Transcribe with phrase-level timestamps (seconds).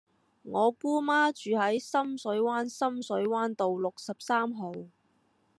[0.41, 4.71] 我姑媽住喺深水灣深水灣道六十三號